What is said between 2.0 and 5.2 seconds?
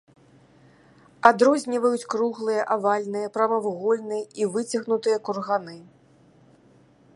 круглыя, авальныя, прамавугольныя і выцягнутыя